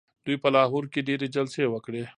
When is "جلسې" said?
1.35-1.63